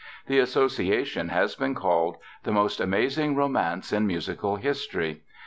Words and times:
The 0.25 0.39
association 0.39 1.29
has 1.29 1.53
been 1.53 1.75
called 1.75 2.17
"the 2.41 2.51
most 2.51 2.79
amazing 2.79 3.35
romance 3.35 3.93
in 3.93 4.07
musical 4.07 4.55
history." 4.55 5.21